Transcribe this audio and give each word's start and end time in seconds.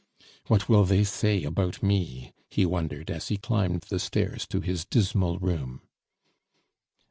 "What 0.47 0.67
will 0.67 0.83
they 0.83 1.03
say 1.03 1.43
about 1.43 1.83
me?" 1.83 2.33
he 2.49 2.65
wondered, 2.65 3.11
as 3.11 3.27
he 3.27 3.37
climbed 3.37 3.81
the 3.81 3.99
stairs 3.99 4.47
to 4.47 4.59
his 4.59 4.83
dismal 4.83 5.37
room. 5.37 5.81